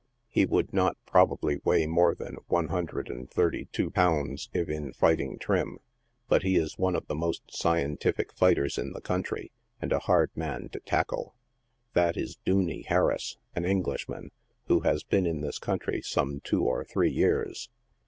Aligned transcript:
He 0.29 0.47
would 0.47 0.73
not, 0.73 0.97
probably, 1.05 1.61
weigh 1.63 1.85
more 1.85 2.15
than 2.15 2.37
one 2.47 2.69
hundred 2.69 3.07
and 3.07 3.29
thirty 3.29 3.65
two 3.71 3.91
pounds, 3.91 4.49
if 4.51 4.67
in 4.67 4.93
fighting 4.93 5.37
trim, 5.37 5.77
but 6.27 6.41
he 6.41 6.55
is 6.57 6.75
one 6.79 6.95
of 6.95 7.05
the 7.05 7.13
most 7.13 7.43
scientific 7.55 8.33
fighters 8.33 8.79
in 8.79 8.93
the 8.93 9.01
country, 9.01 9.51
and 9.79 9.93
a 9.93 9.99
hard 9.99 10.31
man 10.35 10.69
to 10.69 10.79
tackle. 10.79 11.35
That 11.93 12.17
is 12.17 12.39
"Dooney" 12.43 12.83
Harris, 12.87 13.37
an 13.55 13.63
Englishman, 13.63 14.31
who 14.65 14.79
has 14.79 15.03
been 15.03 15.27
in 15.27 15.41
this 15.41 15.59
country 15.59 16.01
some 16.01 16.39
two 16.39 16.63
or 16.63 16.83
three 16.83 17.11
years. 17.11 17.69